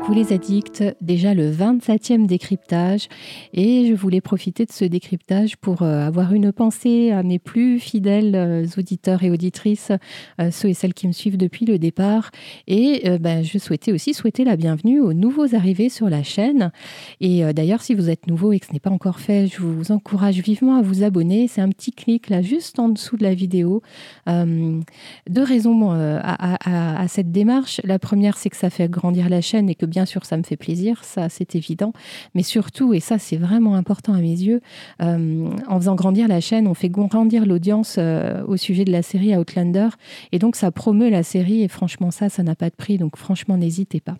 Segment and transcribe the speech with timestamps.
[0.00, 3.08] Coucou les addicts, déjà le 27e décryptage.
[3.52, 7.78] Et je voulais profiter de ce décryptage pour euh, avoir une pensée à mes plus
[7.78, 9.92] fidèles euh, auditeurs et auditrices,
[10.40, 12.30] euh, ceux et celles qui me suivent depuis le départ.
[12.66, 16.72] Et ben, je souhaitais aussi souhaiter la bienvenue aux nouveaux arrivés sur la chaîne.
[17.20, 19.92] Et d'ailleurs si vous êtes nouveau et que ce n'est pas encore fait, je vous
[19.92, 23.34] encourage vivement à vous abonner, c'est un petit clic là juste en dessous de la
[23.34, 23.82] vidéo.
[24.26, 29.74] deux raisons à cette démarche, la première c'est que ça fait grandir la chaîne et
[29.74, 31.92] que bien sûr ça me fait plaisir, ça c'est évident,
[32.34, 34.60] mais surtout, et ça c'est vraiment important à mes yeux,
[35.02, 39.02] euh, en faisant grandir la chaîne, on fait grandir l'audience euh, au sujet de la
[39.02, 39.88] série Outlander,
[40.32, 43.16] et donc ça promeut la série, et franchement ça, ça n'a pas de prix, donc
[43.16, 44.16] franchement n'hésitez pas.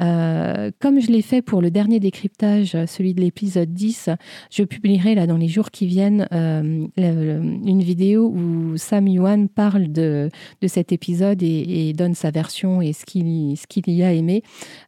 [0.00, 4.10] Euh, comme je l'ai fait pour le dernier décryptage, celui de l'épisode 10,
[4.50, 9.92] je publierai là dans les jours qui viennent euh, une vidéo où Sam Yuan parle
[9.92, 14.42] de, de cet épisode et, donne sa version et ce qu'il y a aimé.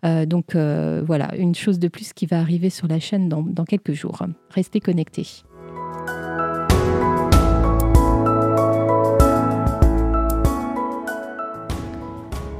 [0.04, 3.64] Euh, donc voilà, une chose de plus qui va arriver sur la chaîne dans, dans
[3.64, 4.22] quelques jours.
[4.50, 5.44] Restez connectés.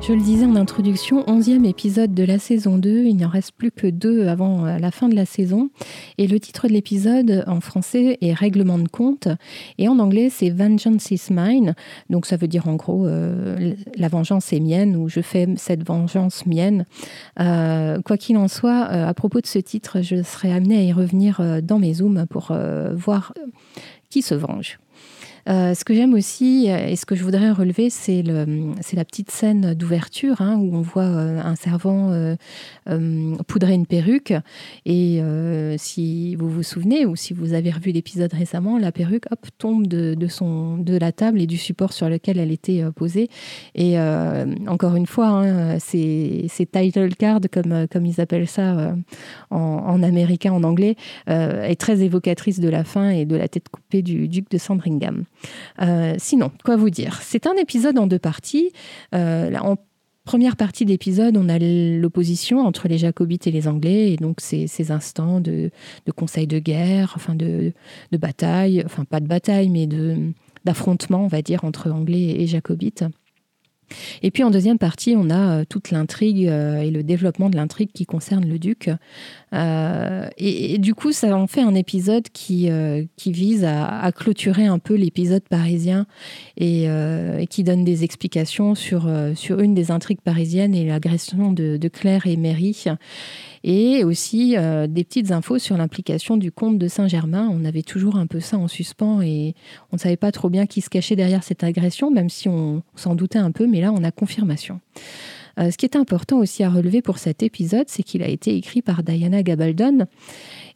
[0.06, 3.04] Je le disais en introduction, onzième épisode de la saison 2.
[3.04, 5.70] Il n'y en reste plus que deux avant euh, la fin de la saison.
[6.18, 9.28] Et le titre de l'épisode en français est Règlement de compte.
[9.78, 11.74] Et en anglais, c'est Vengeance is mine.
[12.10, 15.86] Donc ça veut dire en gros, euh, la vengeance est mienne ou je fais cette
[15.86, 16.84] vengeance mienne.
[17.40, 20.92] Euh, quoi qu'il en soit, à propos de ce titre, je serai amenée à y
[20.92, 22.52] revenir dans mes zooms pour
[22.94, 23.32] voir
[24.10, 24.78] qui se venge.
[25.48, 29.30] Euh, ce que j'aime aussi euh, et ce que je voudrais relever, c'est la petite
[29.30, 32.12] scène d'ouverture hein, où on voit euh, un servant
[33.46, 34.34] poudrer une perruque.
[34.86, 35.20] Et
[35.78, 39.26] si vous vous souvenez ou si vous avez revu l'épisode récemment, la perruque
[39.58, 43.28] tombe de, la table et du support sur lequel elle était posée.
[43.74, 43.98] Et
[44.68, 48.94] encore une fois, hein, c'est title card, comme, comme ils appellent ça
[49.50, 50.96] en, en, américain, en anglais,
[51.26, 55.24] est très évocatrice de la fin et de la tête coupée du duc de Sandringham.
[55.80, 57.20] Euh, sinon, quoi vous dire?
[57.22, 58.72] C'est un épisode en deux parties.
[59.14, 59.76] Euh, en
[60.24, 64.90] première partie d'épisode, on a l'opposition entre les Jacobites et les Anglais, et donc ces,
[64.90, 65.70] instants de,
[66.06, 67.72] de conseil de guerre, enfin de,
[68.12, 69.86] de, bataille, enfin pas de bataille, mais
[70.64, 73.04] d'affrontement, on va dire, entre Anglais et Jacobites.
[74.22, 77.90] Et puis en deuxième partie, on a euh, toute l'intrigue et le développement de l'intrigue
[77.92, 78.90] qui concerne le duc.
[79.54, 82.68] Euh, et, du coup, ça en fait un épisode qui,
[83.16, 86.06] qui vise à, clôturer un peu l'épisode parisien
[86.56, 86.88] et,
[87.48, 92.36] qui donne des explications sur, sur une des intrigues parisiennes et l'agression de, Claire et
[92.36, 92.74] Mary
[93.64, 97.48] et aussi euh, des petites infos sur l'implication du comte de Saint-Germain.
[97.50, 99.54] On avait toujours un peu ça en suspens et
[99.90, 102.82] on ne savait pas trop bien qui se cachait derrière cette agression, même si on
[102.94, 104.80] s'en doutait un peu, mais là on a confirmation.
[105.58, 108.56] Euh, ce qui est important aussi à relever pour cet épisode, c'est qu'il a été
[108.56, 110.06] écrit par Diana Gabaldon.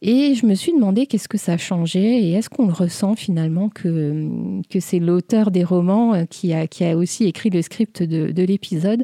[0.00, 3.68] Et je me suis demandé qu'est-ce que ça changeait et est-ce qu'on le ressent finalement
[3.68, 4.28] que,
[4.70, 8.30] que c'est l'auteur des romans euh, qui a, qui a aussi écrit le script de,
[8.30, 9.02] de l'épisode.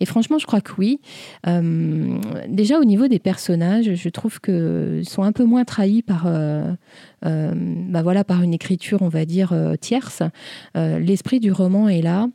[0.00, 1.00] Et franchement, je crois que oui.
[1.46, 2.18] Euh,
[2.48, 6.72] déjà au niveau des personnages, je trouve qu'ils sont un peu moins trahis par, euh,
[7.22, 10.22] bah voilà, par une écriture, on va dire, tierce.
[10.74, 12.28] L'esprit du roman est là.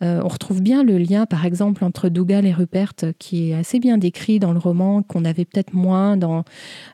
[0.00, 3.98] on retrouve bien le lien, par exemple, entre Dougal et Rupert, qui est assez bien
[3.98, 6.44] décrit dans le roman, qu'on avait peut-être moins dans,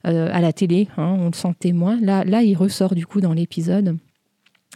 [0.04, 0.52] à la
[0.96, 2.00] hein, on le sentait moins.
[2.00, 3.98] Là, là, il ressort du coup dans l'épisode.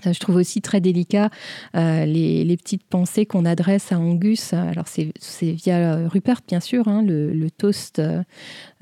[0.05, 1.31] Je trouve aussi très délicat
[1.77, 4.53] euh, les, petites pensées qu'on adresse à Angus.
[4.53, 5.13] Alors c'est
[5.43, 8.23] via Rupert bien sûr, hein, le, toast euh,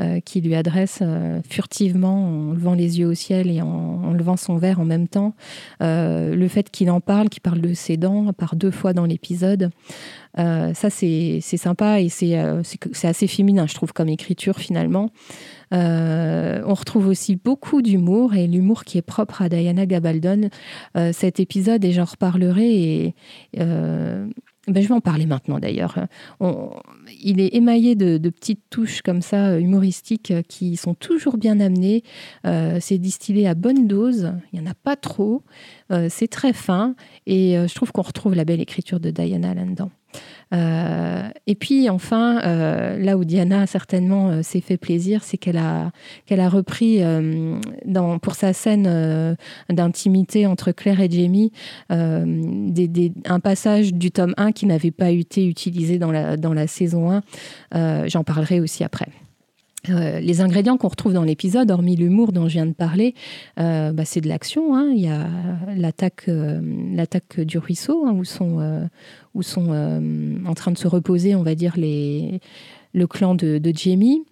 [0.00, 1.02] euh, qui lui adresse
[1.48, 5.34] furtivement en levant les yeux au ciel et en, levant son verre en même temps.
[5.80, 9.70] le fait qu'il en parle, qu'il parle de ses dents par deux fois dans l'épisode.
[10.36, 12.34] Ça c'est sympa et c'est
[13.04, 15.10] assez féminin je trouve comme écriture finalement.
[15.72, 20.50] Euh, on retrouve aussi beaucoup d'humour et l'humour qui est propre à Diana Gabaldon.
[20.96, 23.14] Euh, cet épisode, et j'en reparlerai, et
[23.58, 24.26] euh,
[24.70, 25.96] ben, je vais en parler maintenant d'ailleurs.
[26.40, 32.02] il est émaillé de, petites touches comme ça, humoristiques, qui sont toujours bien amenées.
[32.44, 35.42] c'est distillé à bonne dose, il n'y en a pas trop.
[36.08, 36.94] c'est très fin
[37.26, 39.90] et je trouve qu'on retrouve la belle écriture de Diana là-dedans.
[40.52, 45.58] Euh, et puis enfin, euh, là où Diana certainement euh, s'est fait plaisir, c'est qu'elle
[45.58, 45.92] a,
[46.26, 47.00] qu'elle a repris
[47.84, 49.36] dans, pour sa scène
[49.68, 51.52] d'intimité entre Claire et Jamie
[51.88, 57.22] un passage du tome 1 qui n'avait pas été utilisé dans la, dans la saison
[57.72, 58.08] 1.
[58.08, 59.08] J'en parlerai aussi après.
[59.88, 63.14] Euh, les ingrédients qu'on retrouve dans l'épisode, hormis l'humour dont je viens de parler,
[63.58, 64.76] euh, bah, c'est de l'action.
[64.76, 64.90] Hein.
[64.94, 65.26] Il y a
[65.74, 66.60] l'attaque, euh,
[66.94, 68.88] l'attaque du ruisseau, hein, où sont,
[69.34, 69.70] où sont
[70.44, 72.40] en train de se reposer, on va dire, les,
[72.92, 74.24] le clan de, Jamie.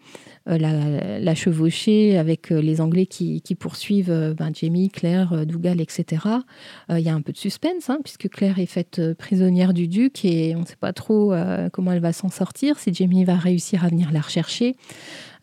[0.48, 6.26] La, chevauchée avec les Anglais qui, poursuivent ben, Jamie, Claire, Dougal, etc.
[6.90, 10.24] Il y a un peu de suspense, hein, puisque Claire est faite prisonnière du duc
[10.24, 11.34] et on ne sait pas trop
[11.72, 14.76] comment elle va s'en sortir, si Jamie va réussir à venir la rechercher.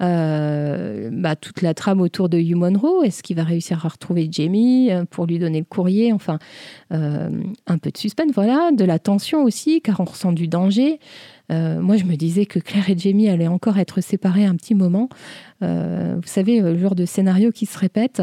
[0.01, 3.03] Euh, bah, toute la trame autour de Hugh Monroe.
[3.03, 6.39] Est-ce qu'il va réussir à retrouver Jamie euh, pour lui donner le courrier Enfin,
[6.91, 7.29] euh,
[7.67, 10.99] un peu de suspense, voilà, de la tension aussi, car on ressent du danger.
[11.49, 15.09] Moi, je me disais que Claire et Jamie allaient encore être séparés un petit moment.
[15.61, 15.67] vous
[16.25, 18.21] savez, le genre de scénario qui se répète.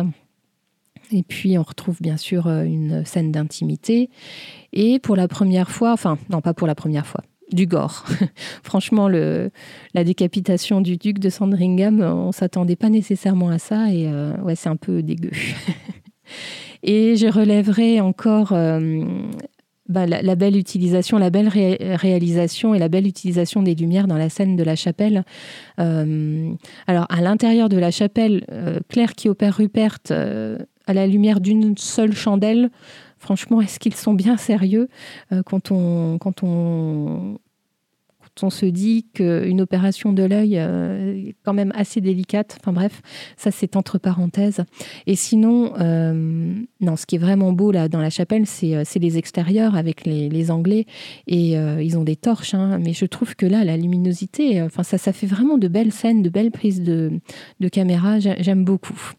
[1.12, 4.10] Et puis, on retrouve bien sûr une scène d'intimité.
[4.72, 7.22] Et pour la première fois, enfin, non, pas pour la première fois,
[7.52, 8.04] du gore.
[8.62, 14.36] Franchement, la décapitation du duc de Sandringham, on s'attendait pas nécessairement à ça et euh,
[14.42, 15.30] ouais, c'est un peu dégueu.
[16.82, 19.04] et je relèverai encore euh,
[19.92, 24.28] bah, la, belle utilisation, la belle réalisation et la belle utilisation des lumières dans la
[24.28, 25.24] scène de la chapelle.
[25.78, 26.52] Euh,
[26.86, 28.44] alors, à l'intérieur de la chapelle,
[28.88, 32.70] Claire qui opère Rupert à la lumière d'une seule chandelle
[33.18, 34.88] franchement, est-ce qu'ils sont bien sérieux
[35.46, 36.18] quand on
[38.40, 42.56] on se dit qu'une opération de l'œil euh, est quand même assez délicate.
[42.61, 43.02] Enfin bref,
[43.37, 44.64] ça c'est entre parenthèses.
[45.06, 48.84] Et sinon, euh, non, ce qui est vraiment beau là dans la chapelle, c'est euh,
[48.96, 50.87] les extérieurs avec les, Anglais
[51.26, 52.55] et ils ont des torches.
[52.55, 52.79] Hein.
[52.79, 56.23] mais je trouve que là, la luminosité, enfin ça, ça fait vraiment de belles scènes,
[56.23, 57.12] de belles prises de,
[57.61, 58.19] de caméra.
[58.19, 59.12] J'aime beaucoup.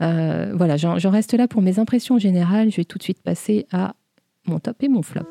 [0.00, 2.70] voilà, j'en reste là pour mes impressions générales.
[2.70, 3.94] Je vais tout de suite passer à
[4.46, 5.26] mon top et mon flop.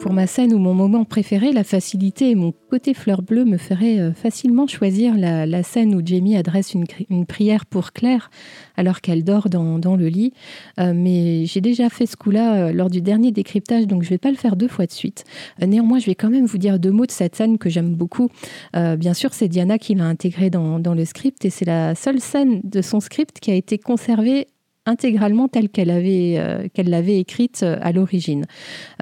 [0.00, 3.56] Pour ma scène ou mon moment préféré, la facilité et mon côté fleur bleue me
[3.56, 8.30] feraient euh, facilement choisir la, scène où Jamie adresse une, prière pour Claire
[8.76, 10.32] alors qu'elle dort dans, le lit.
[10.78, 14.10] Euh, mais j'ai déjà fait ce coup-là euh, lors du dernier décryptage, donc je ne
[14.10, 15.24] vais pas le faire deux fois de suite.
[15.60, 18.28] néanmoins, je vais quand même vous dire deux mots de cette scène que j'aime beaucoup.
[18.74, 22.20] bien sûr, c'est Diana qui l'a intégrée dans, dans le script et c'est la seule
[22.20, 24.46] scène de son script qui a été conservée
[24.86, 28.46] intégralement telle qu'elle avait euh, qu'elle l'avait écrite euh, à l'origine.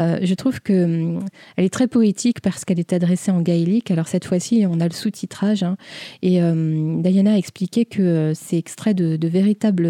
[0.01, 1.21] Euh, je trouve que hum,
[1.57, 3.91] elle est très poétique parce qu'elle est adressée en gaélique.
[3.91, 5.77] Alors cette fois-ci, on a le sous-titrage hein.
[6.23, 9.89] et Diana a expliqué que c'est extrait de, de véritables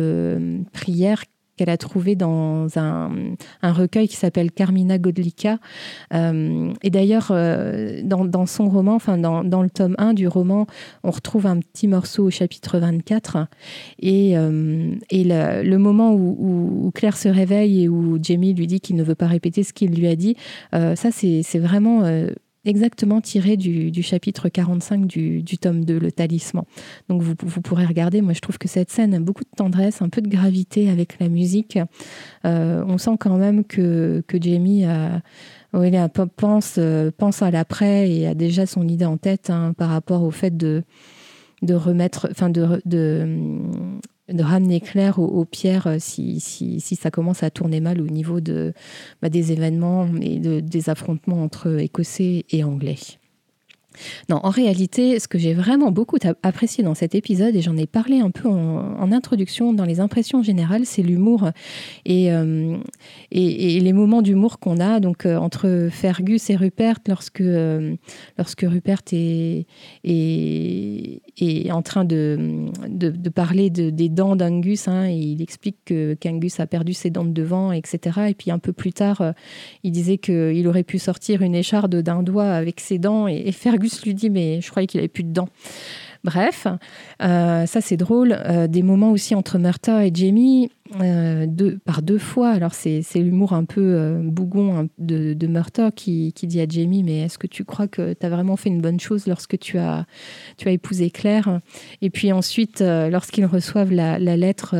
[0.72, 1.24] prières
[1.56, 3.10] qu'elle a trouvé dans un,
[3.62, 5.58] recueil qui s'appelle Carmina Godlica.
[6.12, 10.66] Euh, et d'ailleurs, euh, dans, son roman, enfin dans, le tome 1 du roman,
[11.02, 13.46] on retrouve un petit morceau au chapitre 24.
[14.00, 18.96] Et, euh, et le, moment où, Claire se réveille et où Jamie lui dit qu'il
[18.96, 20.36] ne veut pas répéter ce qu'il lui a dit,
[20.72, 22.02] ça c'est vraiment
[22.64, 26.64] exactement tiré du, chapitre 45 du, tome 2, le talisman.
[27.08, 30.08] Donc vous, pourrez regarder, moi je trouve que cette scène a beaucoup de tendresse, un
[30.08, 31.78] peu de gravité avec la musique.
[32.44, 35.22] Euh, on sent quand même que, que Jamie a,
[36.36, 36.78] pense,
[37.18, 40.56] pense à l'après et a déjà son idée en tête hein, par rapport au fait
[40.56, 40.84] de,
[41.64, 47.42] de remettre, enfin de, de, ramener Claire aux, pierres euh, si, si, si, ça commence
[47.42, 48.72] à tourner mal au niveau de,
[49.22, 52.96] bah, des événements et de, des affrontements entre Écossais et Anglais.
[54.28, 57.86] Non, en réalité, ce que j'ai vraiment beaucoup apprécié dans cet épisode, et j'en ai
[57.86, 61.50] parlé un peu en, introduction dans les impressions générales, c'est l'humour
[62.04, 62.76] et, euh,
[63.30, 67.42] et, les moments d'humour qu'on a donc euh, entre Fergus et Rupert lorsque,
[68.38, 69.66] lorsque Rupert est,
[71.38, 74.88] est, en train de, de, parler de, des dents d'Angus.
[74.88, 78.20] Hein, il explique qu'Angus a perdu ses dents de devant, etc.
[78.28, 79.34] Et puis un peu plus tard,
[79.82, 83.52] il disait qu'il aurait pu sortir une écharde d'un doigt avec ses dents et, et
[83.52, 85.48] Fergus lui dit mais je croyais qu'il avait plus de dents.
[86.24, 86.66] Bref,
[87.22, 88.32] euh, ça c'est drôle.
[88.32, 90.70] Euh, des moments aussi entre Murta et Jamie,
[91.02, 91.46] euh,
[91.84, 92.48] par deux fois.
[92.48, 97.20] Alors c'est l'humour un peu bougon hein, de, de Murta qui, dit à Jamie mais
[97.20, 100.06] est-ce que tu crois que tu as vraiment fait une bonne chose lorsque tu as,
[100.56, 101.60] tu as épousé Claire?
[102.00, 104.74] Et puis ensuite, lorsqu'ils reçoivent la, lettre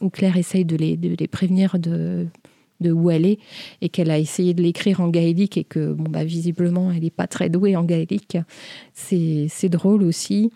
[0.00, 2.26] où Claire essaye de les, de les prévenir de
[2.82, 3.38] de où elle est
[3.80, 7.10] et qu'elle a essayé de l'écrire en gaélique et que bon bah visiblement elle n'est
[7.10, 8.38] pas très douée en gaélique.
[8.94, 10.50] C'est drôle aussi.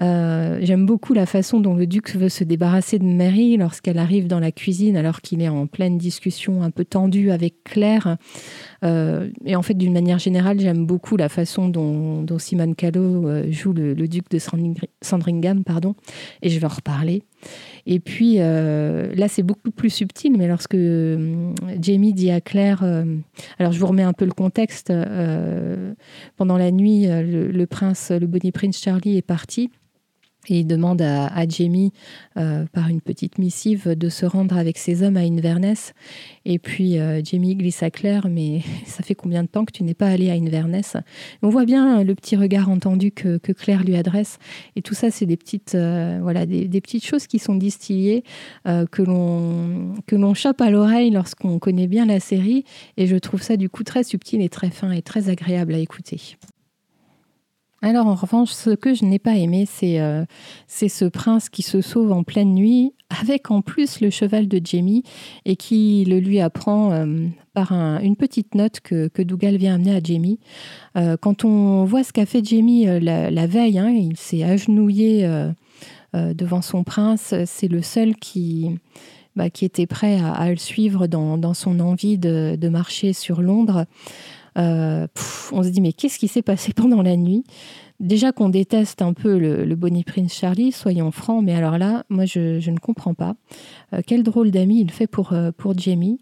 [0.00, 4.26] Euh, j'aime beaucoup la façon dont le duc veut se débarrasser de Mary lorsqu'elle arrive
[4.26, 8.16] dans la cuisine alors qu'il est en pleine discussion un peu tendue avec Claire.
[8.84, 13.28] Euh, et en fait, d'une manière générale, j'aime beaucoup la façon dont, dont Simone Callow
[13.28, 14.38] euh, joue le, duc de
[15.02, 15.94] Sandringham, pardon,
[16.42, 17.22] et je vais en reparler.
[17.86, 22.82] Et puis euh, là, c'est beaucoup plus subtil, mais lorsque euh, Jamie dit à Claire,
[22.82, 23.04] euh,
[23.58, 24.92] alors je vous remets un peu le contexte,
[26.36, 29.70] pendant la nuit, le, prince, le Bonnie Prince Charlie est parti.
[30.48, 31.92] Et il demande à, Jamie,
[32.36, 35.92] euh, par une petite missive, de se rendre avec ses hommes à Inverness.
[36.44, 39.82] Et puis euh, Jamie glisse à Claire, mais ça fait combien de temps que tu
[39.82, 40.96] n'es pas allé à Inverness?
[41.42, 44.38] On voit bien le petit regard entendu que, Claire lui adresse.
[44.76, 48.22] Et tout ça, c'est des petites, euh, voilà, des, petites choses qui sont distillées,
[48.64, 52.64] que l'on que l'on chope à l'oreille lorsqu'on connaît bien la série.
[52.96, 55.78] Et je trouve ça du coup très subtil et très fin et très agréable à
[55.78, 56.36] écouter.
[57.86, 60.24] Alors en revanche, ce que je n'ai pas aimé, euh,
[60.66, 64.60] c'est ce prince qui se sauve en pleine nuit, avec en plus le cheval de
[64.60, 65.04] Jamie,
[65.44, 70.00] et qui le lui apprend euh, par une petite note que, Dougal vient amener à
[70.02, 70.40] Jamie.
[70.96, 75.24] Euh, quand on voit ce qu'a fait Jamie la, veille, hein, il s'est agenouillé
[76.12, 78.76] devant son prince, c'est le seul qui...
[79.36, 83.84] Bah, était prêt à, le suivre dans, son envie de marcher sur Londres.
[84.56, 85.06] Euh,
[85.52, 87.44] on se dit mais qu'est-ce qui s'est passé pendant la nuit?
[87.98, 92.26] Déjà qu'on déteste un peu le, Bonnie Prince Charlie, soyons francs, mais alors là, moi
[92.26, 93.36] je, ne comprends pas.
[93.94, 96.20] Euh, quel drôle d'ami il fait pour, euh, pour Jamie.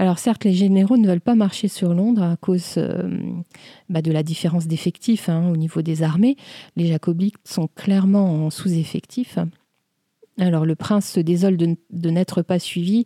[0.00, 2.78] Alors certes, les généraux ne veulent pas marcher sur Londres à cause
[3.88, 6.36] bah, de la différence d'effectifs hein, au niveau des armées.
[6.76, 9.38] Les jacobites sont clairement en sous-effectif.
[10.38, 13.04] Alors le prince se désole de, n'être pas suivi.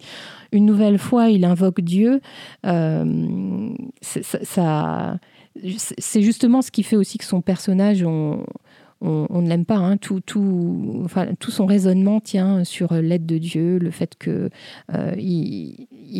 [0.53, 2.21] Une nouvelle fois, il invoque Dieu.
[2.65, 5.19] Euh, ça,
[5.99, 8.45] c'est justement ce qui fait aussi que son personnage, on,
[9.01, 9.77] ne l'aime pas.
[9.77, 9.97] Hein.
[9.97, 10.23] Tout,
[11.49, 14.49] son raisonnement tient sur l'aide de Dieu, le fait que
[14.95, 15.15] euh,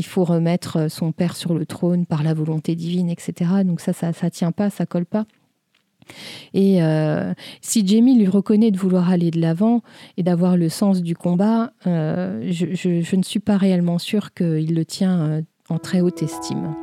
[0.03, 3.63] faut remettre son père sur le trône par la volonté divine, etc.
[3.65, 5.27] Donc ça, ça, ça tient pas, ça colle pas.
[6.55, 9.83] Et euh, si Jamie lui reconnaît de vouloir aller de l'avant
[10.17, 14.85] et d'avoir le sens du combat, euh, je, ne suis pas réellement sûre qu'il le
[14.85, 16.75] tient euh, en très haute estime.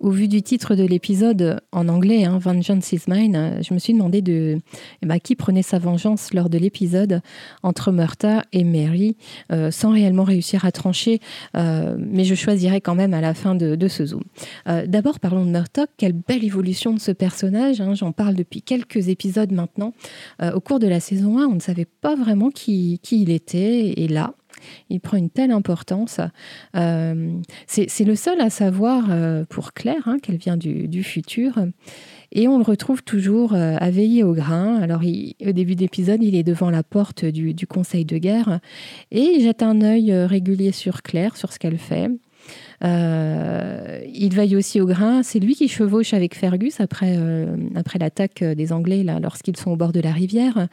[0.00, 3.78] Au vu du titre de l'épisode en anglais, hein, Vengeance is Mine, euh, je me
[3.78, 4.58] suis demandé de,
[5.02, 7.20] eh ben, qui prenait sa vengeance lors de l'épisode
[7.62, 9.16] entre Murta et Mary,
[9.52, 11.20] euh, sans réellement réussir à trancher,
[11.54, 14.22] euh, mais je choisirais quand même à la fin de, ce zoom.
[14.86, 15.86] D'abord, parlons de Murta.
[15.96, 17.80] Quelle belle évolution de ce personnage.
[17.80, 19.92] Hein, j'en parle depuis quelques épisodes maintenant.
[20.54, 24.06] au cours de la saison 1, on ne savait pas vraiment qui il était, et
[24.06, 24.34] là,
[24.88, 26.20] il prend une telle importance.
[26.76, 31.54] Euh, c'est le seul à savoir euh, pour Claire hein, qu'elle vient du, futur.
[32.32, 34.76] Et on le retrouve toujours euh, à veiller au grain.
[34.76, 38.60] Alors, au début d'épisode, il est devant la porte du, conseil de guerre
[39.10, 42.08] et il jette un œil régulier sur Claire, sur ce qu'elle fait.
[42.82, 45.22] il veille aussi au grain.
[45.22, 47.18] C'est lui qui chevauche avec Fergus après,
[47.74, 50.68] après l'attaque des Anglais lorsqu'ils sont au bord de la rivière.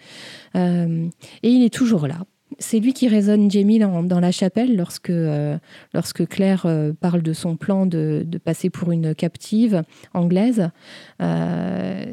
[0.55, 1.09] et
[1.43, 2.25] il est toujours là
[2.59, 5.57] c'est lui qui raisonne Jamie dans, la chapelle lorsque, euh,
[6.29, 9.83] Claire euh, parle de son plan de, passer pour une captive
[10.13, 10.69] anglaise.
[11.21, 12.05] Euh,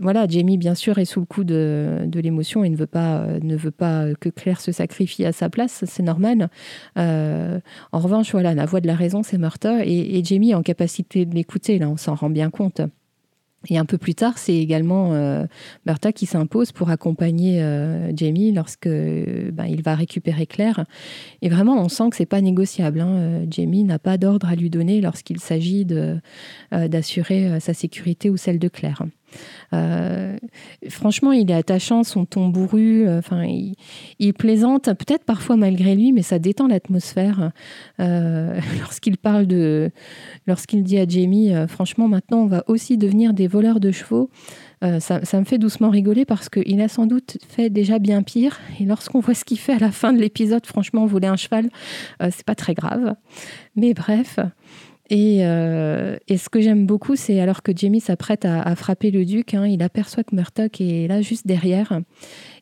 [0.00, 4.28] voilà, Jamie, bien sûr, est sous le coup de, l'émotion et ne veut, pas, que
[4.28, 6.48] Claire se sacrifie à sa place, c'est normal.
[6.96, 7.60] en
[7.92, 11.24] revanche, voilà, la voix de la raison, c'est Murta, et, et Jamie est en capacité
[11.26, 12.82] de l'écouter, là, on s'en rend bien compte.
[13.70, 15.44] Et un peu plus tard, c'est également euh,
[15.84, 20.84] Bertha qui s'impose pour accompagner euh, Jamie lorsque ben, il va récupérer Claire.
[21.42, 23.00] Et vraiment, on sent que c'est pas négociable.
[23.00, 23.16] Hein.
[23.16, 25.86] Euh, Jamie n'a pas d'ordre à lui donner lorsqu'il s'agit
[26.72, 29.04] d'assurer sa sécurité ou celle de Claire.
[29.74, 30.36] Euh,
[30.88, 33.06] franchement, il est attachant, son ton bourru.
[33.06, 33.44] Euh, enfin,
[34.18, 37.52] il, plaisante, peut-être parfois malgré lui, mais ça détend l'atmosphère.
[38.00, 39.90] Euh, lorsqu'il parle de,
[40.46, 44.30] lorsqu'il dit à Jamie, franchement, maintenant, on va aussi devenir des voleurs de chevaux.
[45.00, 48.58] ça, me fait doucement rigoler parce qu'il a sans doute fait déjà bien pire.
[48.80, 51.68] Et lorsqu'on voit ce qu'il fait à la fin de l'épisode, franchement, voler un cheval,
[52.20, 53.14] c'est pas très grave.
[53.76, 54.38] Mais bref.
[55.10, 59.54] Euh, et, ce que j'aime beaucoup, c'est alors que Jamie s'apprête à, frapper le duc,
[59.54, 62.00] hein, il aperçoit que Murtock est là juste derrière.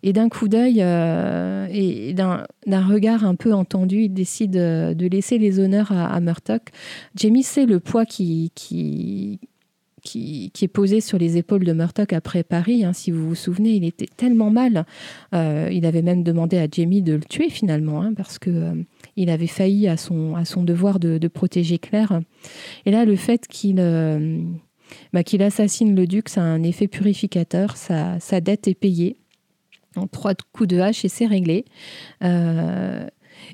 [0.02, 5.38] Et d'un coup d'œil euh, et d'un regard un peu entendu, il décide de laisser
[5.38, 6.62] les honneurs à, à Murtock.
[7.16, 9.40] Jamie sait le poids qui, qui,
[10.06, 12.84] qui, est posé sur les épaules de Murtock après Paris.
[12.84, 14.86] Hein, si vous vous souvenez, il était tellement mal.
[15.34, 18.72] Euh, il avait même demandé à Jamie de le tuer finalement, hein, parce que
[19.16, 22.20] il avait failli à son, à son devoir de, protéger Claire.
[22.84, 24.40] Et là, le fait qu'il euh,
[25.12, 29.16] bah, qu'il assassine le duc, ça a un effet purificateur, sa, dette est payée.
[29.96, 31.64] En trois coups de hache et c'est réglé.
[32.22, 33.06] Euh,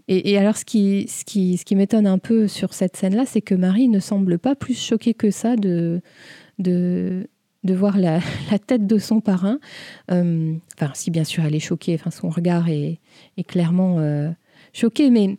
[0.09, 3.41] et, alors, ce qui, ce qui, ce qui m'étonne un peu sur cette scène-là, c'est
[3.41, 6.01] que Marie ne semble pas plus choquée que ça de,
[6.59, 7.29] de,
[7.65, 9.59] de voir la, la, tête de son parrain.
[10.11, 13.01] Euh, enfin, si bien sûr elle est choquée, enfin, son regard est,
[13.37, 13.99] est clairement
[14.73, 15.39] choqué, mais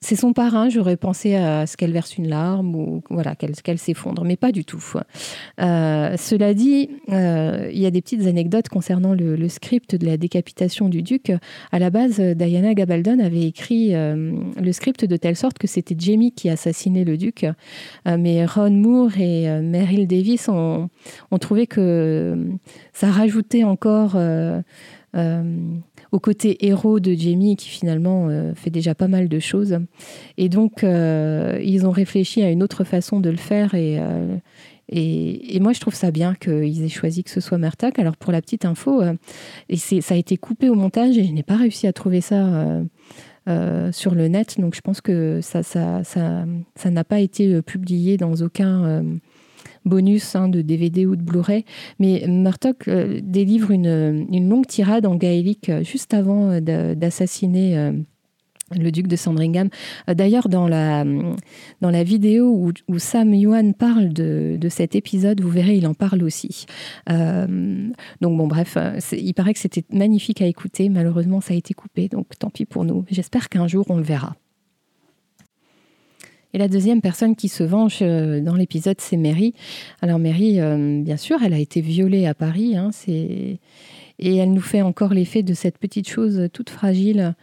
[0.00, 4.24] c'est son parrain, j'aurais pensé à ce qu'elle verse une larme ou voilà qu'elle s'effondre,
[4.24, 4.82] mais pas du tout.
[5.60, 10.16] Euh, cela dit, euh, il y a des petites anecdotes concernant le, script de la
[10.16, 11.32] décapitation du duc.
[11.72, 15.96] À la base, Diana Gabaldon avait écrit euh, le script de telle sorte que c'était
[15.98, 17.44] Jamie qui assassinait le duc,
[18.06, 20.90] mais Ron Moore et Meryl Davis ont,
[21.30, 22.46] ont, trouvé que
[22.92, 24.16] ça rajoutait encore
[26.12, 29.78] au côté héros de Jamie qui finalement euh, fait déjà pas mal de choses.
[30.36, 34.36] Et donc, euh, ils ont réfléchi à une autre façon de le faire euh,
[34.90, 37.98] et, et, moi, je trouve ça bien qu'ils aient choisi que ce soit Mertak.
[37.98, 39.02] Alors, pour la petite info,
[39.68, 42.80] et ça a été coupé au montage et je n'ai pas réussi à trouver ça
[43.92, 44.58] sur le net.
[44.58, 49.02] Donc, je pense que ça ça, ça, n'a pas été publié dans aucun
[49.88, 51.64] bonus hein, de DVD ou de Blu-ray.
[51.98, 57.92] Mais Murdoch euh, délivre une, longue tirade en gaélique euh, juste avant euh, d'assassiner
[58.72, 59.68] le duc de Sandringham.
[60.06, 61.04] D'ailleurs, dans la,
[61.80, 66.22] dans la vidéo où, Sam Yuan parle de, cet épisode, vous verrez, il en parle
[66.22, 66.66] aussi.
[67.06, 68.76] donc bon, bref,
[69.12, 70.90] il paraît que c'était magnifique à écouter.
[70.90, 73.04] Malheureusement, ça a été coupé, donc tant pis pour nous.
[73.10, 74.36] J'espère qu'un jour, on le verra.
[76.54, 79.54] Et la deuxième personne qui se venge euh, dans l'épisode, c'est Mary.
[80.00, 82.76] Alors Mary, euh, bien sûr, elle a été violée à Paris.
[82.76, 83.58] Hein, et
[84.36, 87.34] elle nous fait encore l'effet de cette petite chose toute fragile.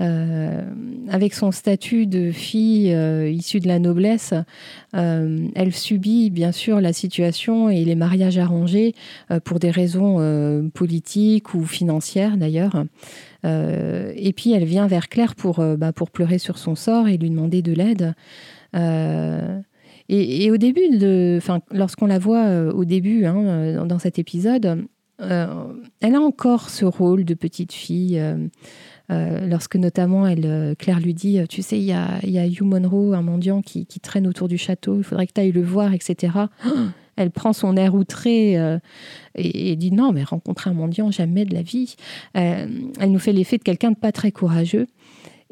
[0.00, 0.62] Euh,
[1.08, 2.96] avec son statut de fille
[3.30, 4.34] issue de la noblesse,
[4.92, 8.94] elle subit bien sûr la situation et les mariages arrangés
[9.44, 12.84] pour des raisons politiques ou financières d'ailleurs.
[13.44, 17.30] et puis elle vient vers Claire pour, bah, pour pleurer sur son sort et lui
[17.30, 18.14] demander de l'aide.
[18.74, 19.60] Euh,
[20.08, 20.98] et, au début,
[21.70, 24.86] lorsqu'on la voit euh, au début hein, euh, dans cet épisode,
[25.18, 28.20] elle a encore ce rôle de petite fille.
[29.46, 33.62] Lorsque notamment elle, Claire lui dit, tu sais, il y a Hugh Monroe, un mendiant
[33.62, 36.34] qui, traîne autour du château, il faudrait que tu ailles le voir, etc.
[37.16, 38.58] Elle prend son air outré
[39.34, 41.96] et, dit non, mais rencontrer un mendiant, jamais de la vie.
[42.32, 44.86] elle nous fait l'effet de quelqu'un de pas très courageux.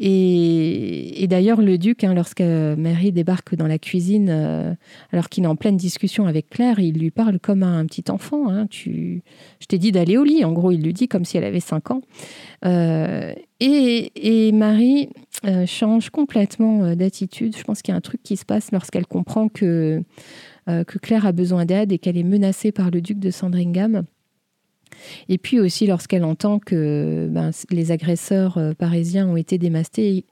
[0.03, 4.75] Et, d'ailleurs, le duc, hein, lorsque Mary débarque dans la cuisine, euh,
[5.13, 8.49] alors qu'il est en pleine discussion avec Claire, il lui parle comme un petit enfant.
[8.49, 8.67] Hein.
[8.67, 9.23] tu,
[9.61, 10.43] je t'ai dit d'aller au lit.
[10.43, 12.01] En gros, il lui dit comme si elle avait 5 ans.
[12.65, 15.11] Euh, et, Marie
[15.45, 17.55] euh, change complètement d'attitude.
[17.55, 20.03] Je pense qu'il y a un truc qui se passe lorsqu'elle comprend que,
[20.67, 24.05] que Claire a besoin d'aide et qu'elle est menacée par le duc de Sandringham.
[25.29, 30.25] Et puis aussi lorsqu'elle entend que ben, les agresseurs euh, parisiens ont été démasqués,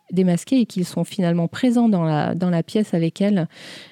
[0.53, 3.47] et qu'ils sont finalement présents dans la, pièce avec elle,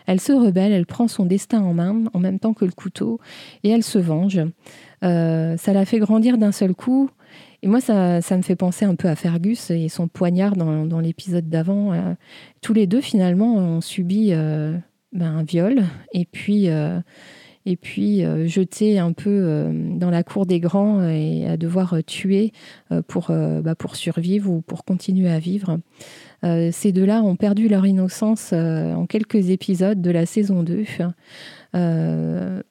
[0.07, 3.21] elle se rebelle, elle prend son destin en main en même temps que le couteau
[3.63, 4.41] et elle se venge.
[5.05, 7.11] Euh, ça la fait grandir d'un seul coup.
[7.63, 11.01] Et moi, ça, me fait penser un peu à Fergus et son poignard dans, dans
[11.01, 11.93] l'épisode d'avant.
[11.93, 12.15] Euh,
[12.61, 15.83] tous les deux, finalement, ont subi ben, un viol.
[16.13, 16.69] Et puis,
[17.67, 21.95] et puis euh, jeter un peu euh, dans la cour des grands et à devoir
[21.95, 22.53] euh, tuer
[23.09, 25.81] pour, bah, pour survivre ou pour continuer à vivre.
[26.43, 30.85] ces deux-là ont perdu leur innocence en quelques épisodes de la saison 2.
[31.75, 32.63] je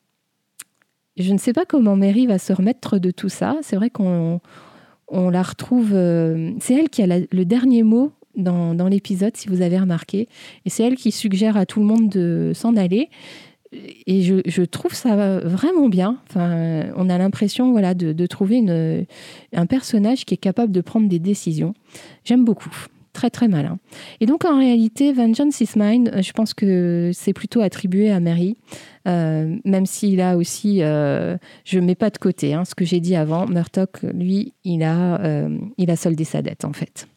[1.18, 3.58] ne sais pas comment Mary va se remettre de tout ça.
[3.62, 4.40] C'est vrai qu'on
[5.10, 5.90] on la retrouve.
[6.60, 10.30] c'est elle qui a le dernier mot dans, dans l'épisode, si vous avez remarqué.
[10.66, 13.10] Et c'est elle qui suggère à tout le monde de s'en aller
[13.72, 16.18] et je, trouve ça vraiment bien.
[16.30, 19.06] Enfin, on a l'impression voilà, de, trouver
[19.54, 21.74] un personnage qui est capable de prendre des décisions.
[22.24, 22.74] J'aime beaucoup.
[23.16, 23.80] Très très malin.
[24.20, 28.58] Et donc en réalité, Vengeance is Mine, je pense que c'est plutôt attribué à Mary,
[29.08, 32.84] euh, même s'il a aussi, euh, je ne mets pas de côté hein, ce que
[32.84, 37.08] j'ai dit avant, Murdoch, lui, il a, euh, il a soldé sa dette en fait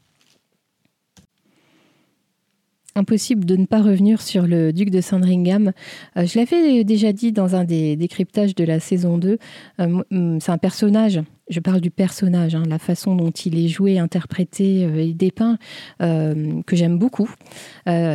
[2.98, 5.72] impossible de ne pas revenir sur le duc de Sandringham.
[6.16, 9.38] Euh, je l'avais déjà dit dans un des décryptages de la saison 2.
[9.80, 13.68] Euh, mm, c'est un personnage, je parle du personnage, hein, la façon dont il est
[13.68, 15.58] joué, interprété euh, et dépeint,
[16.00, 17.30] que j'aime beaucoup.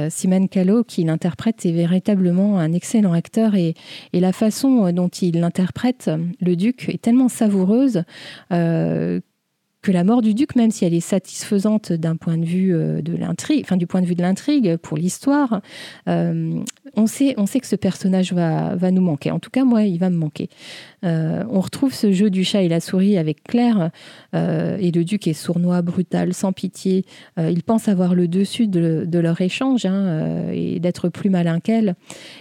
[0.09, 3.73] Simon Callow, qui l'interprète, est véritablement un excellent acteur et,
[4.11, 8.03] et la façon dont il interprète le duc est tellement savoureuse
[9.83, 13.01] que la mort du duc, même si elle est satisfaisante d'un point de vue euh,
[13.01, 15.61] de l'intrigue, enfin du point de vue de l'intrigue pour l'histoire,
[16.07, 16.63] euh,
[16.95, 19.29] on sait, on sait que ce personnage va, va nous manquer.
[19.31, 20.49] En tout cas, moi, il va me manquer.
[21.03, 23.91] Euh, on retrouve ce jeu du chat et la souris avec Claire,
[24.33, 27.05] et le duc est sournois, brutal, sans pitié.
[27.37, 31.95] il pense avoir le dessus de, leur échange hein, et d'être plus malin qu'elle.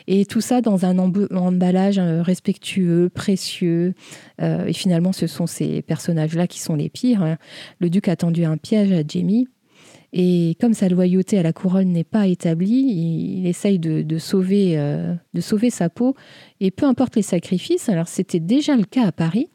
[0.07, 3.95] Et tout ça dans un emballage respectueux, précieux.
[4.41, 7.32] et finalement, ce sont ces personnages-là qui sont les pires.
[7.79, 9.49] Le duc a tendu un piège à Jamie.
[10.13, 12.85] Et comme sa loyauté à la couronne n'est pas établie,
[13.39, 14.77] il, essaye de, sauver,
[15.33, 16.15] de sauver sa peau.
[16.61, 19.49] Et peu importe les sacrifices, alors c'était déjà le cas à Paris,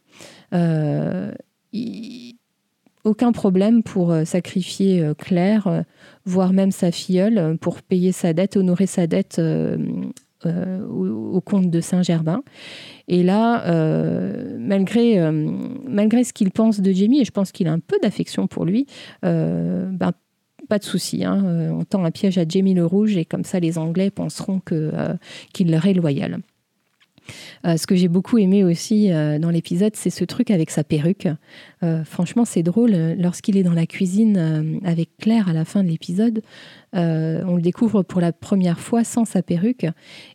[3.04, 5.84] aucun problème pour sacrifier Claire,
[6.26, 9.40] voire même sa filleule, pour payer sa dette, honorer sa dette
[10.46, 12.44] au, comte de Saint-Germain.
[13.08, 15.32] Et là, euh, malgré, euh,
[15.88, 18.66] malgré ce qu'il pense de Jamie, et je pense qu'il a un peu d'affection pour
[18.66, 18.86] lui,
[19.24, 20.12] euh, ben,
[20.68, 21.24] pas de souci.
[21.24, 24.60] Hein, on tend un piège à Jamie le Rouge et comme ça, les Anglais penseront
[24.60, 26.40] qu'il leur est loyal.
[27.66, 30.84] Euh, ce que j'ai beaucoup aimé aussi euh, dans l'épisode, c'est ce truc avec sa
[30.84, 31.28] perruque.
[31.84, 32.92] Euh, franchement, c'est drôle.
[33.18, 36.42] Lorsqu'il est dans la cuisine avec Claire à la fin de l'épisode,
[36.94, 39.86] on le découvre pour la première fois sans sa perruque.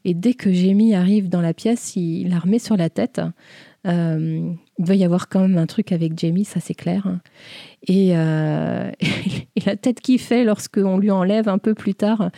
[0.05, 3.21] Et dès que Jamie arrive dans la pièce, il la remet sur la tête.
[3.85, 7.07] Il doit y avoir quand même un truc avec Jamie, ça c'est clair.
[7.91, 12.31] Euh, et, la tête qu'il fait lorsqu'on lui enlève un peu plus tard,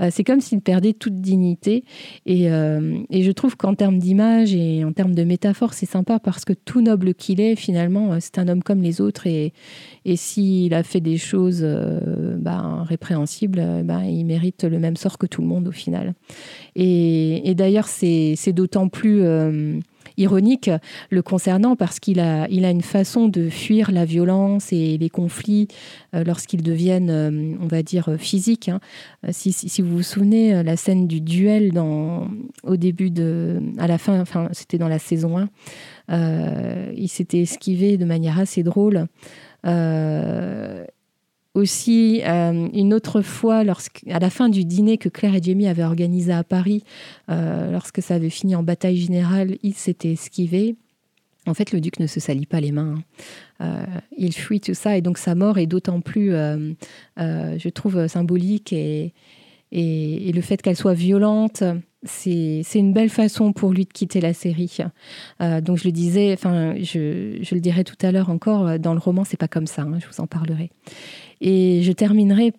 [0.00, 1.84] euh, c'est comme s'il perdait toute dignité.
[2.28, 6.44] Euh, et, je trouve qu'en termes d'image et en termes de métaphore, c'est sympa parce
[6.44, 9.26] que tout noble qu'il est, finalement, c'est un homme comme les autres.
[9.26, 9.52] Et,
[10.04, 11.64] et s'il a fait des choses
[12.38, 16.14] bah, répréhensibles, bah, il mérite le même sort que tout le monde au final.
[16.74, 19.22] Et d'ailleurs, c'est d'autant plus
[20.16, 20.70] ironique
[21.10, 25.68] le concernant parce qu'il a, une façon de fuir la violence et les conflits
[26.14, 28.68] euh, lorsqu'ils deviennent, euh, on va dire, physiques.
[28.68, 28.80] Hein.
[29.30, 31.72] Si, si, vous vous souvenez, la scène du duel
[32.62, 35.48] au début de, à la fin, enfin, c'était dans la saison 1,
[36.10, 39.06] euh, il s'était esquivé de manière assez drôle.
[39.66, 40.84] Euh,
[41.54, 45.84] aussi, euh, une autre fois, à la fin du dîner que Claire et Jamie avaient
[45.84, 46.82] organisé à Paris,
[47.30, 50.76] euh, lorsque ça avait fini en bataille générale, il s'était esquivé.
[51.46, 52.94] En fait, le duc ne se salit pas les mains.
[53.60, 53.84] Hein.
[53.90, 58.72] Euh, il fuit tout ça et donc sa mort est d'autant plus, je trouve, symbolique
[58.72, 59.12] et,
[59.72, 61.64] et, le fait qu'elle soit violente,
[62.04, 64.78] c'est une belle façon pour lui de quitter la série.
[65.40, 69.24] donc je le disais, enfin je, le dirai tout à l'heure encore, dans le roman
[69.24, 70.70] c'est pas comme ça, hein, je vous en parlerai.
[71.40, 72.52] Et je terminerai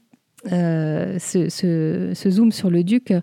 [0.51, 3.13] euh, ce, zoom sur le duc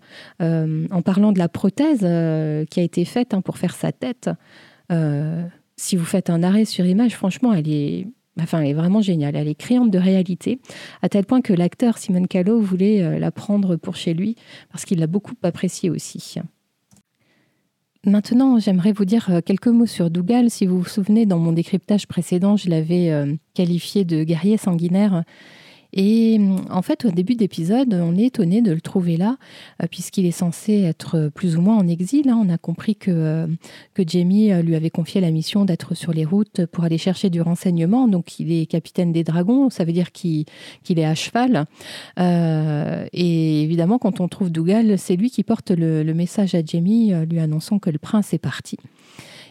[0.40, 3.92] euh, en parlant de la prothèse euh, qui a été faite hein, pour faire sa
[3.92, 4.30] tête.
[5.76, 8.06] si vous faites un arrêt sur image, franchement, elle est,
[8.52, 9.36] elle est vraiment géniale.
[9.36, 10.60] Elle est criante de réalité,
[11.02, 14.36] à tel point que l'acteur Simon Callow voulait la prendre pour chez lui
[14.70, 16.36] parce qu'il l'a beaucoup appréciée aussi.
[18.06, 20.50] Maintenant, j'aimerais vous dire quelques mots sur Dougal.
[20.50, 25.24] Si vous vous souvenez, dans mon décryptage précédent, je l'avais qualifié de guerrier sanguinaire.
[25.92, 29.36] Et mm, en fait, au début d'épisode, on est étonné de le trouver là,
[29.82, 32.28] euh, puisqu'il est censé être plus ou moins en exil.
[32.28, 32.40] Hein.
[32.44, 33.46] On a compris que, euh,
[33.94, 37.30] que Jamie euh, lui avait confié la mission d'être sur les routes pour aller chercher
[37.30, 38.08] du renseignement.
[38.08, 40.46] Donc, il est capitaine des dragons, ça veut dire qu'il
[40.88, 41.66] est à cheval.
[42.18, 47.38] et évidemment, quand on trouve Dougal, c'est lui qui porte le message à Jamie, lui
[47.38, 48.76] annonçant que le prince est parti.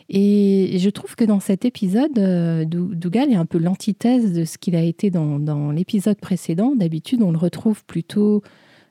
[0.10, 4.58] Et je trouve que dans cet épisode, euh, Dougal est un peu l'antithèse de ce
[4.58, 6.74] qu'il a été dans, l'épisode précédent.
[6.76, 8.42] D'habitude, on le retrouve plutôt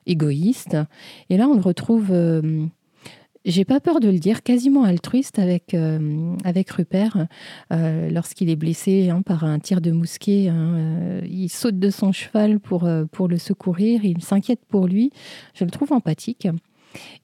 [0.07, 0.77] égoïste.
[1.29, 2.65] Et là, on le retrouve, euh,
[3.45, 7.27] j'ai pas peur de le dire, quasiment altruiste avec, euh, avec Rupert
[7.71, 10.49] lorsqu'il est blessé hein, par un tir de mousquet.
[10.49, 15.11] Hein, il saute de son cheval pour, pour le secourir, il s'inquiète pour lui.
[15.55, 16.47] Je le trouve empathique.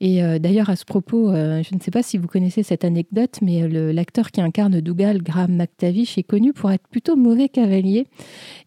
[0.01, 2.85] Et euh, d'ailleurs, à ce propos, euh, je ne sais pas si vous connaissez cette
[2.85, 7.49] anecdote, mais euh, l'acteur qui incarne Dougal, Graham McTavish, est connu pour être plutôt mauvais
[7.49, 8.07] cavalier.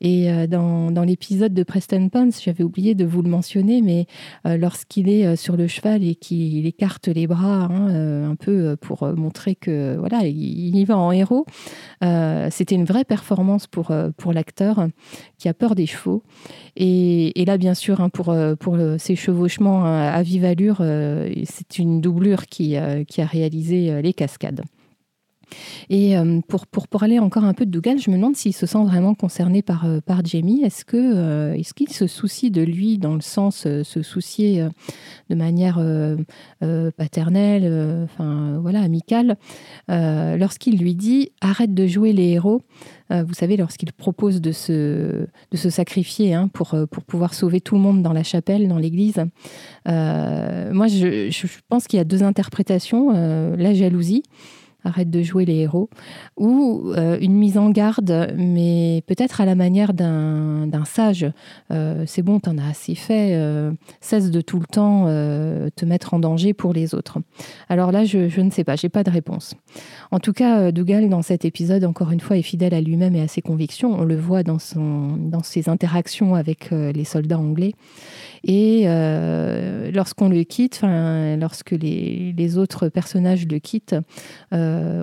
[0.01, 4.05] Et dans, dans l'épisode de Preston Pons, j'avais oublié de vous le mentionner, mais
[4.45, 9.55] lorsqu'il est sur le cheval et qu'il écarte les bras hein, un peu pour montrer
[9.55, 11.45] que voilà, il, y va en héros,
[12.51, 14.87] c'était une vraie performance pour, pour l'acteur
[15.37, 16.23] qui a peur des chevaux.
[16.75, 20.81] Et, là, bien sûr, hein, pour, pour ces chevauchements à vive allure,
[21.45, 24.63] c'est une doublure qui, euh, a réalisé euh, les cascades.
[25.89, 26.15] Et
[26.47, 29.15] pour, pour parler encore un peu de Dougal, je me demande s'il se sent vraiment
[29.15, 30.61] concerné par, par Jamie.
[30.63, 34.65] Est-ce que est-ce qu'il se soucie de lui dans le sens se soucier
[35.29, 35.81] de manière
[36.97, 39.37] paternelle, enfin voilà, amicale,
[39.87, 42.61] lorsqu'il lui dit arrête de jouer les héros
[43.11, 47.33] euh, vous savez, lorsqu'il propose de se, de se sacrifier hein, pour, euh, pour pouvoir
[47.33, 49.23] sauver tout le monde dans la chapelle, dans l'église,
[49.87, 53.11] euh, moi, je, je, pense qu'il y a deux interprétations.
[53.57, 54.23] la jalousie,
[54.83, 55.89] arrête de jouer les héros,
[56.37, 61.25] ou euh, une mise en garde, mais peut-être à la manière d'un sage.
[61.71, 66.13] Euh, c'est bon, t'en as assez fait, euh, cesse de tout le temps te mettre
[66.13, 67.19] en danger pour les autres.
[67.69, 69.55] Alors là, je, ne sais pas, j'ai pas de réponse.
[70.11, 73.21] En tout cas, Dougal, dans cet épisode, encore une fois, est fidèle à lui-même et
[73.21, 73.93] à ses convictions.
[73.99, 77.73] On le voit dans, ses interactions avec les soldats anglais.
[78.43, 78.85] Et
[79.93, 83.95] lorsqu'on le quitte, lorsque les, autres personnages le quittent,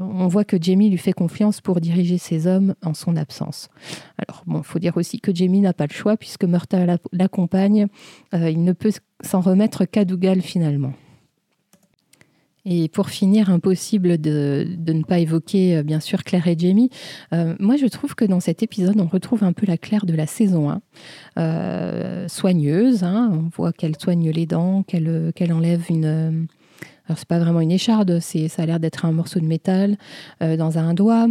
[0.01, 3.69] on voit que Jamie lui fait confiance pour diriger ses hommes en son absence.
[4.19, 7.87] Alors, bon, il faut dire aussi que Jamie n'a pas le choix puisque Murta l'accompagne.
[8.35, 10.93] Euh, il ne peut s'en remettre qu'à Dougal finalement.
[12.67, 16.89] Et pour finir, impossible de, ne pas évoquer, euh, bien sûr, Claire et Jamie.
[17.35, 20.15] Euh, moi, je trouve que dans cet épisode, on retrouve un peu la Claire de
[20.15, 20.81] la saison 1.
[21.39, 23.31] Euh, soigneuse, hein.
[23.35, 26.47] on voit qu'elle soigne les dents, qu'elle enlève une...
[27.07, 29.97] alors, c'est pas vraiment une écharde, ça a l'air d'être un morceau de métal
[30.41, 31.27] dans un doigt.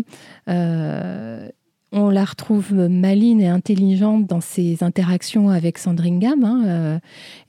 [1.95, 6.43] On la retrouve maline et intelligente dans ses interactions avec Sandringham.
[6.43, 6.99] Hein, euh,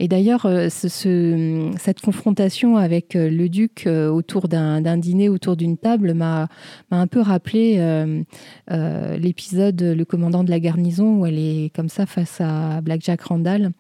[0.01, 6.13] et d'ailleurs, euh, cette confrontation avec euh, le duc autour d'un dîner, autour d'une table,
[6.13, 6.49] m'a
[6.91, 7.79] un peu rappelé
[8.69, 13.23] l'épisode Le commandant de la garnison, où elle est comme ça face à Black Jack
[13.23, 13.73] Randall.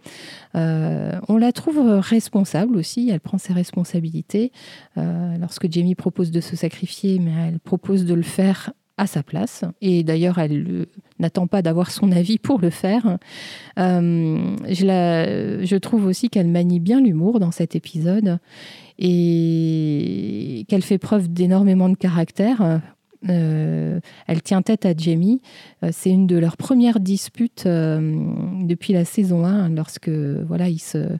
[0.55, 4.50] on la trouve responsable aussi, elle prend ses responsabilités.
[4.96, 9.64] lorsque Jamie propose de se sacrifier, mais elle propose de le faire à sa place.
[9.80, 10.87] Et d'ailleurs, elle
[11.18, 13.18] n'attend pas d'avoir son avis pour le faire.
[13.78, 18.38] Euh, je, je, trouve aussi qu'elle manie bien l'humour dans cet épisode
[18.98, 22.80] et qu'elle fait preuve d'énormément de caractère.
[23.28, 25.40] Euh, elle tient tête à Jamie.
[25.83, 31.18] Euh, c'est une de leurs premières disputes depuis la saison 1, lorsque voilà, ils se,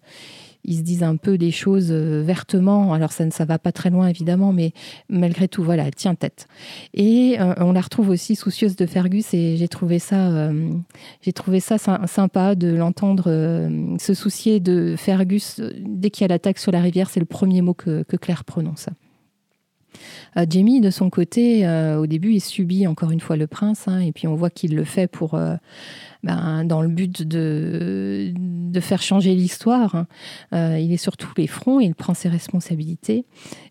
[0.65, 2.93] ils se disent un peu des choses euh, vertement.
[2.93, 4.73] Alors ça ne ça va pas très loin évidemment, mais
[5.09, 6.49] malgré tout, voilà, elle tient tête.
[6.95, 10.71] Et euh, on la retrouve aussi soucieuse de Fergus et j'ai trouvé ça, euh,
[11.21, 13.25] j'ai trouvé ça sympa de l'entendre
[13.99, 17.11] se soucier de Fergus dès qu'il y a l'attaque sur la rivière.
[17.11, 18.89] C'est le premier mot que, Claire prononce.
[20.49, 24.13] Jamie, de son côté, au début, il subit encore une fois le prince, hein, et
[24.13, 25.39] puis on voit qu'il le fait pour
[26.25, 28.33] ben, dans le but de,
[28.81, 29.95] faire changer l'histoire.
[29.95, 30.07] Hein.
[30.55, 33.25] Euh, il est sur tous les fronts, il prend ses responsabilités.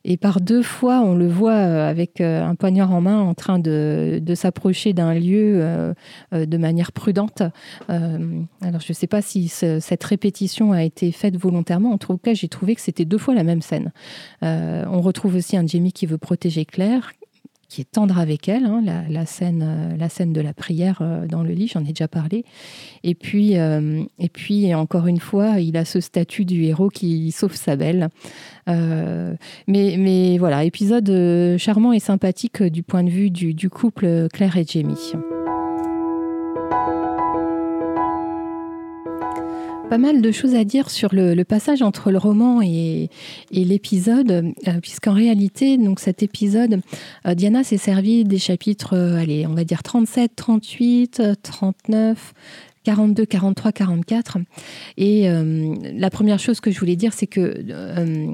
[0.06, 3.34] Et par deux fois, on le voit euh, avec euh, un poignard en main en
[3.34, 5.94] train de, de s'approcher d'un lieu
[6.32, 7.42] de manière prudente.
[7.90, 11.92] alors, je ne sais pas si cette répétition a été faite volontairement.
[11.92, 13.92] En tout cas, j'ai trouvé que c'était deux fois la même scène.
[14.42, 17.12] on retrouve aussi un Jamie qui veut protéger Claire,
[17.74, 21.26] qui est tendre avec elle, hein, la, scène, euh, la scène de la prière euh,
[21.26, 22.46] dans le lit, j'en ai déjà parlé.
[23.04, 27.32] Et puis, euh, et puis, encore une fois, il a ce statut du héros qui
[27.32, 28.10] sauve sa belle.
[28.68, 35.14] mais, voilà, épisode charmant et sympathique du point de vue du couple Claire et Jamie.
[39.94, 43.12] Pas mal de choses à dire sur le, passage entre le roman et,
[43.52, 44.32] l'épisode,
[44.68, 46.82] euh, puisqu'en réalité, donc cet épisode,
[47.28, 52.34] euh, Diana s'est servi des chapitres, euh, allez, on va dire 37, 38, 39,
[52.84, 54.38] 42, 43, 44.
[54.98, 58.28] Et euh, la première chose que je voulais dire, c'est que euh,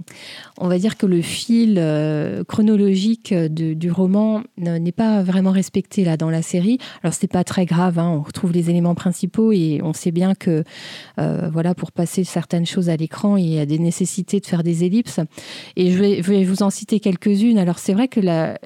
[0.57, 6.17] on va dire que le fil euh, chronologique du roman n'est pas vraiment respecté là
[6.17, 6.79] dans la série.
[7.03, 10.35] Alors c'est pas très grave, hein, on retrouve les éléments principaux et on sait bien
[10.35, 10.63] que
[11.17, 14.83] voilà pour passer certaines choses à l'écran, il y a des nécessités de faire des
[14.83, 15.19] ellipses.
[15.75, 17.57] Et je vais, vous en citer quelques-unes.
[17.57, 18.19] Alors c'est vrai que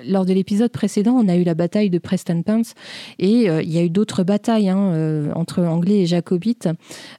[0.07, 2.73] lors de l'épisode précédent, on a eu la bataille de Preston Pence
[3.19, 6.69] et il y a eu d'autres batailles hein, entre anglais et jacobites,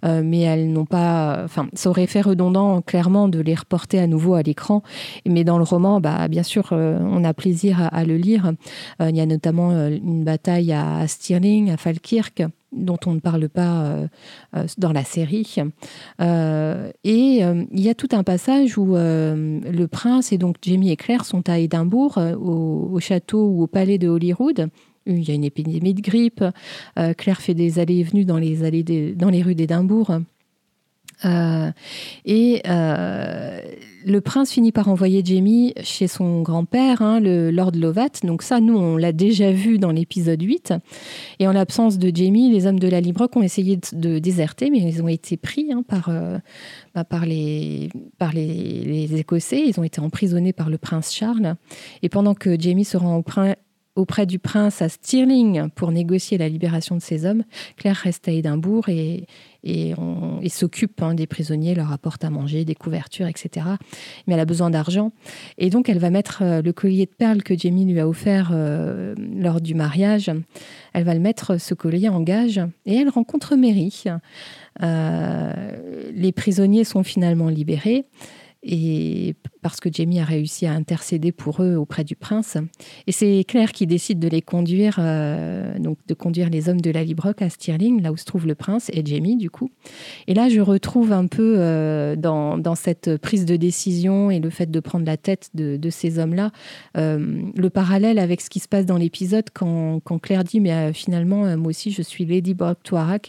[0.05, 1.43] euh, mais elles n'ont pas.
[1.45, 4.83] Enfin, ça aurait fait redondant clairement de les reporter à nouveau à l'écran.
[5.27, 8.53] Mais dans le roman, bah, bien sûr, euh, on a plaisir à, le lire.
[9.01, 13.49] Euh, il y a notamment une bataille à Stirling, à Falkirk dont on ne parle
[13.49, 13.97] pas
[14.79, 15.55] dans la série.
[16.19, 21.25] et il y a tout un passage où le prince et donc Jamie et Claire
[21.25, 24.71] sont à Édimbourg, au, au, château ou au palais de Holyrood,
[25.07, 26.45] il y a une épidémie de grippe.
[26.99, 30.19] Euh, Claire fait des allées et venues dans les, rues d'Édimbourg.
[31.25, 31.71] Euh,
[32.25, 33.61] et euh,
[34.05, 38.11] le prince finit par envoyer Jamie chez son grand-père, hein, le Lord Lovat.
[38.25, 40.75] Donc ça, nous, on l'a déjà vu dans l'épisode 8.
[41.38, 44.79] Et en l'absence de Jamie, les hommes de la Librock ont essayé de, déserter, mais
[44.79, 46.11] ils ont été pris hein, par,
[46.95, 47.88] bah, les,
[49.17, 49.62] Écossais.
[49.67, 51.55] Ils ont été emprisonnés par le prince Charles.
[52.03, 53.23] Et pendant que Jamie se rend au,
[53.96, 57.44] auprès du prince à Stirling pour négocier la libération de ses hommes.
[57.76, 59.26] Claire reste à Édimbourg et,
[60.48, 63.66] s'occupe hein, des prisonniers, leur apporte à manger, des couvertures, etc.
[64.26, 65.12] Mais elle a besoin d'argent.
[65.59, 68.50] Et donc, elle va mettre euh, le collier de perles que Jamie lui a offert
[68.52, 70.30] euh, lors du mariage.
[70.92, 72.61] Elle va le mettre, ce collier, en gage.
[72.87, 74.04] Et elle rencontre Mary.
[74.83, 75.52] Euh,
[76.12, 78.07] les prisonniers sont finalement libérés
[78.64, 82.59] et parce que Jamie a réussi à intercéder pour eux auprès du prince.
[83.07, 86.90] Et c'est Claire qui décide de les conduire, euh, donc de conduire les hommes de
[86.90, 89.70] la Librock à Stirling, là où se trouve le prince, et Jamie du coup.
[90.27, 94.70] Et là, je retrouve un peu euh, dans, cette prise de décision et le fait
[94.70, 96.50] de prendre la tête de, ces hommes-là,
[96.98, 101.57] euh, le parallèle avec ce qui se passe dans l'épisode quand, Claire dit, mais finalement,
[101.57, 102.81] moi aussi, je suis Lady Brock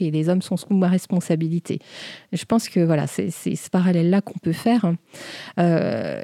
[0.01, 1.79] et les hommes sont sous ma responsabilité.
[2.33, 4.93] Je pense que voilà, c'est ce parallèle-là qu'on peut faire.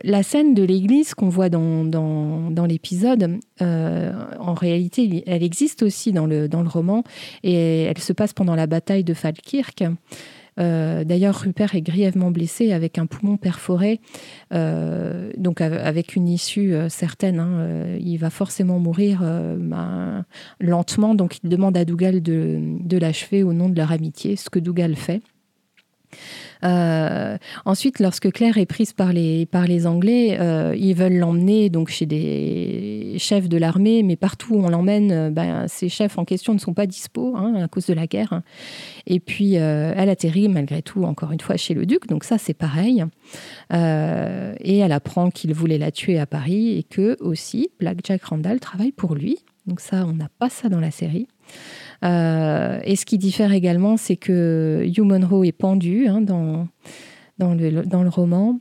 [0.04, 6.12] La scène de l'église qu'on voit dans, dans, l'épisode, euh, en réalité, elle existe aussi
[6.12, 7.04] dans le, dans le roman
[7.44, 9.84] et elle se passe pendant la bataille de Falkirk.
[10.60, 14.00] Euh, d'ailleurs, Rupert est grièvement blessé avec un poumon perforé,
[14.52, 17.40] donc avec une issue certaine.
[17.40, 20.26] Hein, il va forcément mourir ben,
[20.60, 24.50] lentement, donc il demande à Dougal de, de l'achever au nom de leur amitié, ce
[24.50, 25.22] que Dougal fait.
[26.64, 31.70] Euh, ensuite, lorsque Claire est prise par les, par les Anglais, euh, ils veulent l'emmener
[31.70, 36.18] donc chez des chefs de l'armée, mais partout où on l'emmène, euh, ben, ces chefs
[36.18, 38.42] en question ne sont pas dispo hein, à cause de la guerre.
[39.08, 42.54] Et puis, elle atterrit malgré tout, encore une fois, chez le duc, donc ça c'est
[42.54, 43.04] pareil.
[43.72, 48.60] et elle apprend qu'il voulait la tuer à Paris et que aussi Black Jack Randall
[48.60, 49.40] travaille pour lui.
[49.66, 51.28] Donc ça, on n'a pas ça dans la série.
[52.04, 56.68] Euh, et ce qui diffère également, c'est que Hugh Monroe est pendu hein, dans,
[57.38, 58.60] dans, le, dans, le, roman.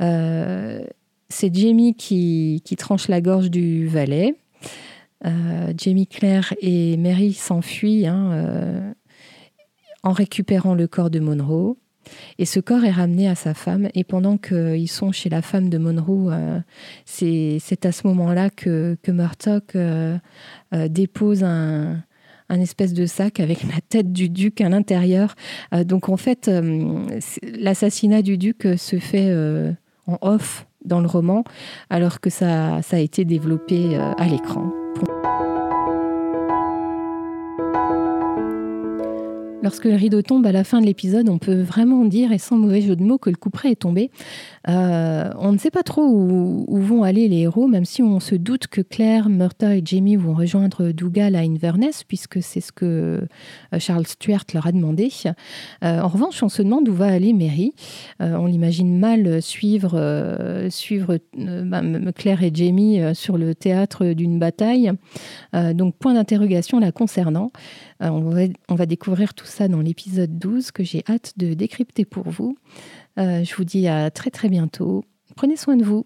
[0.00, 0.84] Euh,
[1.28, 4.34] c'est Jamie qui, qui, tranche la gorge du valet.
[5.24, 8.94] Euh, Jamie Claire et Mary s'enfuient hein,
[10.02, 11.76] en récupérant le corps de Monroe.
[12.38, 13.88] Et ce corps est ramené à sa femme.
[13.94, 16.30] Et pendant qu'ils sont chez la femme de Monroe,
[17.06, 19.74] c'est à ce moment-là que, que Murdoch
[20.90, 22.02] dépose un,
[22.48, 25.34] un espèce de sac avec la tête du duc à l'intérieur.
[25.72, 27.06] Euh, donc en fait, euh,
[27.42, 29.72] l'assassinat du duc se fait euh,
[30.06, 31.44] en off dans le roman,
[31.88, 34.70] alors que ça a été développé à l'écran.
[39.64, 42.58] Lorsque le rideau tombe à la fin de l'épisode, on peut vraiment dire, et sans
[42.58, 44.10] mauvais jeu de mots, que le coup près est tombé.
[44.68, 48.34] Euh, on ne sait pas trop où, vont aller les héros, même si on se
[48.34, 52.84] doute que Claire, Murta et Jamie vont rejoindre Dougal à Inverness, puisque c'est ce que
[53.72, 55.10] euh, Charles Stuart leur a demandé.
[55.82, 57.72] Euh, en revanche, on se demande où va aller Mary.
[58.20, 61.80] on l'imagine mal suivre, suivre bah,
[62.14, 64.92] Claire et Jamie sur le théâtre d'une bataille.
[65.54, 67.50] donc, point d'interrogation la concernant.
[68.00, 72.04] On, va, on va découvrir tout ça dans l'épisode 12 que j'ai hâte de décrypter
[72.04, 72.56] pour vous.
[73.18, 75.04] Euh, je vous dis à très très bientôt.
[75.36, 76.04] Prenez soin de vous.